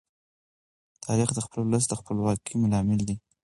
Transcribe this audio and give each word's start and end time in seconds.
تاریخ 1.05 1.29
د 1.33 1.39
خپل 1.45 1.59
ولس 1.65 1.85
د 1.87 1.93
خپلواکۍ 1.99 2.53
لامل 2.71 2.99
دی. 3.07 3.15